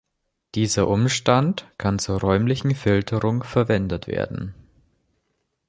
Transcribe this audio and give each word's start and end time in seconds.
Dieser 0.55 0.87
Umstand 0.87 1.69
kann 1.77 1.99
zur 1.99 2.19
räumlichen 2.21 2.73
Filterung 2.73 3.43
verwendet 3.43 4.07
werden. 4.07 4.55